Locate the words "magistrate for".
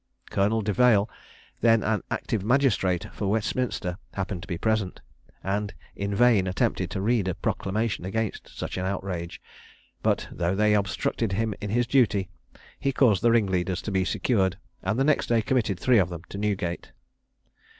2.43-3.29